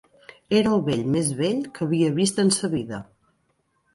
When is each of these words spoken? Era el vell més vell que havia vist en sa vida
Era 0.59 0.71
el 0.77 0.79
vell 0.87 1.03
més 1.15 1.29
vell 1.41 1.61
que 1.77 1.85
havia 1.87 2.09
vist 2.21 2.43
en 2.47 2.51
sa 2.57 2.73
vida 2.75 3.03